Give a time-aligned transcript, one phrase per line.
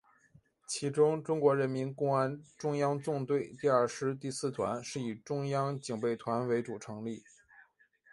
[0.67, 7.21] 其中中国人民公安中央纵队第二师第四团是以中央警备团为主成立。